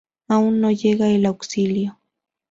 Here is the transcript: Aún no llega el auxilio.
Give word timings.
Aún 0.27 0.61
no 0.61 0.71
llega 0.71 1.11
el 1.11 1.27
auxilio. 1.27 1.99